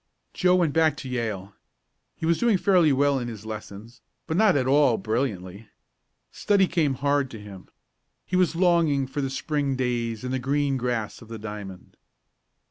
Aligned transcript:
Joe 0.33 0.55
went 0.55 0.73
back 0.73 0.97
to 0.97 1.07
Yale. 1.07 1.53
He 2.15 2.25
was 2.25 2.39
doing 2.39 2.57
fairly 2.57 2.91
well 2.91 3.19
in 3.19 3.27
his 3.27 3.45
lessons, 3.45 4.01
but 4.25 4.35
not 4.35 4.57
at 4.57 4.65
all 4.65 4.97
brilliantly. 4.97 5.69
Study 6.31 6.65
came 6.65 6.95
hard 6.95 7.29
to 7.29 7.39
him. 7.39 7.67
He 8.25 8.35
was 8.35 8.55
longing 8.55 9.05
for 9.05 9.21
the 9.21 9.29
Spring 9.29 9.75
days 9.75 10.23
and 10.23 10.33
the 10.33 10.39
green 10.39 10.75
grass 10.75 11.21
of 11.21 11.27
the 11.27 11.37
diamond. 11.37 11.97